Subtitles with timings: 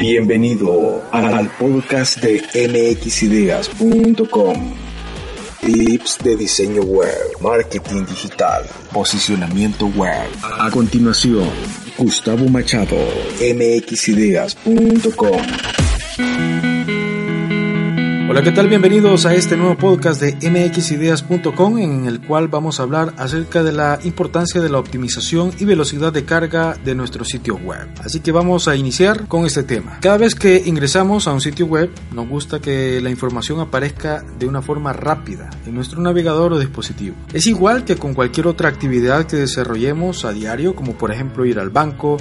[0.00, 2.42] Bienvenido al podcast de
[3.04, 4.74] mxideas.com.
[5.60, 10.28] Tips de diseño web, marketing digital, posicionamiento web.
[10.42, 11.48] A continuación,
[11.96, 12.96] Gustavo Machado,
[13.40, 14.66] mxideas.com.
[18.36, 18.68] Hola, ¿qué tal?
[18.68, 23.72] Bienvenidos a este nuevo podcast de mxideas.com en el cual vamos a hablar acerca de
[23.72, 27.88] la importancia de la optimización y velocidad de carga de nuestro sitio web.
[28.04, 30.00] Así que vamos a iniciar con este tema.
[30.02, 34.46] Cada vez que ingresamos a un sitio web, nos gusta que la información aparezca de
[34.46, 37.16] una forma rápida en nuestro navegador o dispositivo.
[37.32, 41.58] Es igual que con cualquier otra actividad que desarrollemos a diario, como por ejemplo ir
[41.58, 42.18] al banco,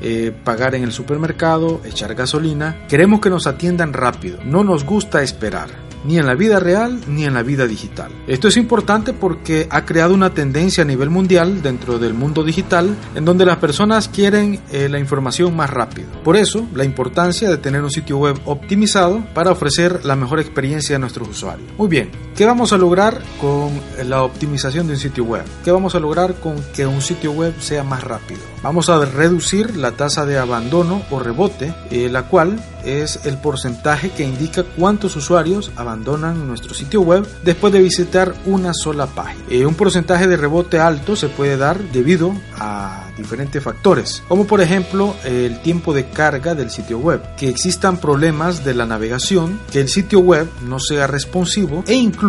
[0.00, 2.86] eh, pagar en el supermercado, echar gasolina.
[2.88, 7.24] Queremos que nos atiendan rápido, no nos gusta esperar ni en la vida real ni
[7.24, 8.12] en la vida digital.
[8.26, 12.94] Esto es importante porque ha creado una tendencia a nivel mundial dentro del mundo digital
[13.14, 16.08] en donde las personas quieren eh, la información más rápido.
[16.22, 20.96] Por eso, la importancia de tener un sitio web optimizado para ofrecer la mejor experiencia
[20.96, 21.68] a nuestros usuarios.
[21.78, 23.70] Muy bien, ¿qué vamos a lograr con
[24.08, 25.44] la optimización de un sitio web?
[25.64, 28.40] ¿Qué vamos a lograr con que un sitio web sea más rápido?
[28.62, 34.10] Vamos a reducir la tasa de abandono o rebote, eh, la cual es el porcentaje
[34.10, 39.44] que indica cuántos usuarios abandonan nuestro sitio web después de visitar una sola página.
[39.48, 44.60] Eh, un porcentaje de rebote alto se puede dar debido a diferentes factores, como por
[44.60, 49.80] ejemplo el tiempo de carga del sitio web, que existan problemas de la navegación, que
[49.80, 52.23] el sitio web no sea responsivo e incluso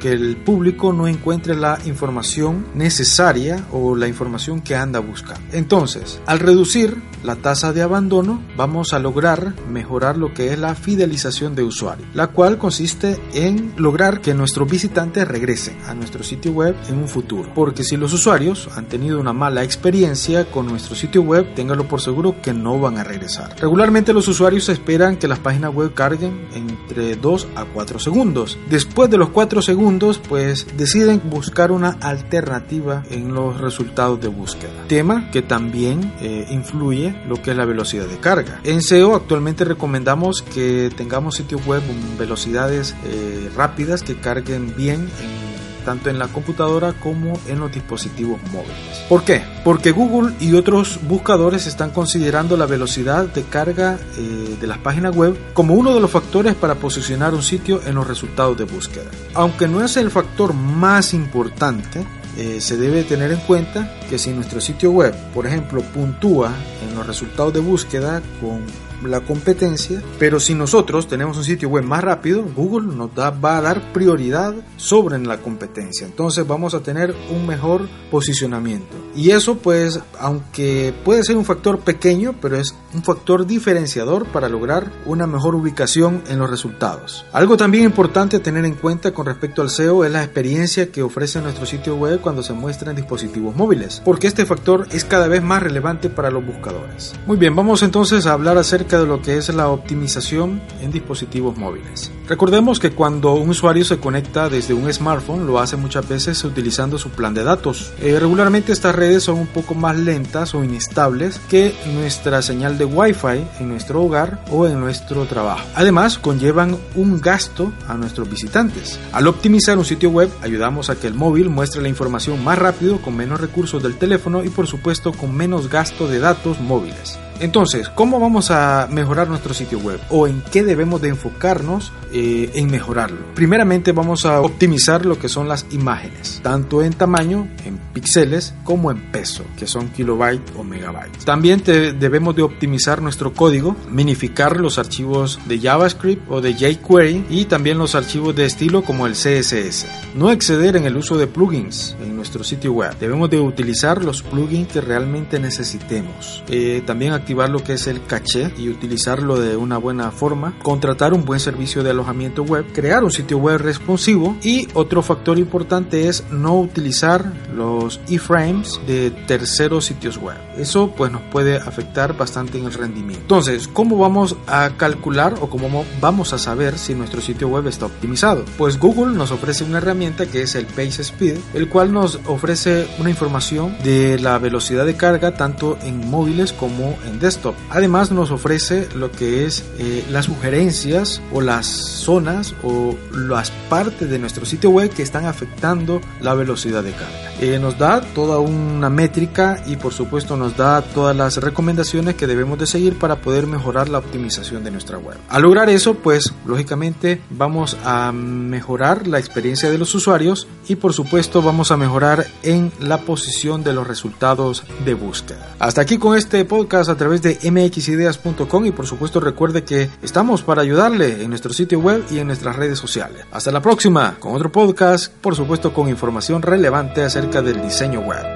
[0.00, 5.40] que el público no encuentre la información necesaria o la información que anda buscando.
[5.52, 10.74] Entonces, al reducir la tasa de abandono, vamos a lograr mejorar lo que es la
[10.74, 16.52] fidelización de usuario, la cual consiste en lograr que nuestros visitantes regresen a nuestro sitio
[16.52, 20.94] web en un futuro, porque si los usuarios han tenido una mala experiencia, con nuestro
[20.94, 23.54] sitio web, téngalo por seguro que no van a regresar.
[23.58, 28.58] Regularmente los usuarios esperan que las páginas web carguen entre 2 a 4 segundos.
[28.68, 34.86] Después de los 4 segundos, pues deciden buscar una alternativa en los resultados de búsqueda.
[34.88, 38.60] Tema que también eh, influye lo que es la velocidad de carga.
[38.64, 45.08] En SEO actualmente recomendamos que tengamos sitios web con velocidades eh, rápidas que carguen bien
[45.20, 45.45] en
[45.86, 49.04] tanto en la computadora como en los dispositivos móviles.
[49.08, 49.42] ¿Por qué?
[49.64, 55.14] Porque Google y otros buscadores están considerando la velocidad de carga eh, de las páginas
[55.14, 59.10] web como uno de los factores para posicionar un sitio en los resultados de búsqueda.
[59.34, 62.04] Aunque no es el factor más importante,
[62.36, 66.52] eh, se debe tener en cuenta que si nuestro sitio web, por ejemplo, puntúa
[66.82, 68.62] en los resultados de búsqueda con
[69.04, 73.60] la competencia, pero si nosotros tenemos un sitio web más rápido, Google nos va a
[73.60, 76.06] dar prioridad sobre la competencia.
[76.06, 78.96] Entonces vamos a tener un mejor posicionamiento.
[79.14, 84.48] Y eso pues, aunque puede ser un factor pequeño, pero es un factor diferenciador para
[84.48, 87.24] lograr una mejor ubicación en los resultados.
[87.32, 91.02] Algo también importante a tener en cuenta con respecto al SEO es la experiencia que
[91.02, 95.28] ofrece nuestro sitio web cuando se muestra en dispositivos móviles, porque este factor es cada
[95.28, 97.14] vez más relevante para los buscadores.
[97.26, 101.58] Muy bien, vamos entonces a hablar acerca de lo que es la optimización en dispositivos
[101.58, 102.12] móviles.
[102.28, 106.98] Recordemos que cuando un usuario se conecta desde un smartphone lo hace muchas veces utilizando
[106.98, 107.92] su plan de datos.
[108.00, 112.84] Eh, regularmente estas redes son un poco más lentas o inestables que nuestra señal de
[112.84, 115.64] Wi-Fi en nuestro hogar o en nuestro trabajo.
[115.76, 118.98] Además conllevan un gasto a nuestros visitantes.
[119.12, 123.00] Al optimizar un sitio web ayudamos a que el móvil muestre la información más rápido
[123.00, 127.20] con menos recursos del teléfono y por supuesto con menos gasto de datos móviles.
[127.38, 130.00] Entonces, ¿cómo vamos a mejorar nuestro sitio web?
[130.08, 133.18] ¿O en qué debemos de enfocarnos eh, en mejorarlo?
[133.34, 138.90] Primeramente vamos a optimizar lo que son las imágenes, tanto en tamaño, en píxeles, como
[138.90, 141.24] en peso, que son kilobytes o megabytes.
[141.24, 147.46] También debemos de optimizar nuestro código, minificar los archivos de JavaScript o de jQuery y
[147.46, 149.86] también los archivos de estilo como el CSS.
[150.14, 152.98] No exceder en el uso de plugins en nuestro sitio web.
[153.00, 156.44] Debemos de utilizar los plugins que realmente necesitemos.
[156.48, 161.14] Eh, también activar lo que es el caché y utilizarlo de una buena forma, contratar
[161.14, 166.08] un buen servicio de alojamiento web, crear un sitio web responsivo y otro factor importante
[166.08, 170.36] es no utilizar los iframes de terceros sitios web.
[170.56, 173.22] Eso pues nos puede afectar bastante en el rendimiento.
[173.22, 177.86] Entonces, ¿cómo vamos a calcular o cómo vamos a saber si nuestro sitio web está
[177.86, 178.44] optimizado?
[178.56, 182.86] Pues Google nos ofrece una herramienta que es el Page Speed, el cual nos ofrece
[182.98, 187.54] una información de la velocidad de carga tanto en móviles como en desktop.
[187.70, 194.08] Además nos ofrece lo que es eh, las sugerencias o las zonas o las partes
[194.08, 197.32] de nuestro sitio web que están afectando la velocidad de carga.
[197.40, 202.58] Eh, da toda una métrica y por supuesto nos da todas las recomendaciones que debemos
[202.58, 205.16] de seguir para poder mejorar la optimización de nuestra web.
[205.28, 210.92] Al lograr eso, pues lógicamente vamos a mejorar la experiencia de los usuarios y por
[210.92, 215.54] supuesto vamos a mejorar en la posición de los resultados de búsqueda.
[215.58, 220.42] Hasta aquí con este podcast a través de mxideas.com y por supuesto recuerde que estamos
[220.42, 223.24] para ayudarle en nuestro sitio web y en nuestras redes sociales.
[223.32, 228.35] Hasta la próxima con otro podcast, por supuesto con información relevante acerca del diseño web.